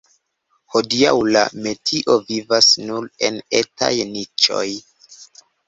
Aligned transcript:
Hodiaŭ 0.75 1.11
la 1.35 1.43
metio 1.67 2.17
vivas 2.31 2.71
nur 2.87 3.07
en 3.29 3.39
etaj 3.63 3.93
niĉoj. 4.17 4.67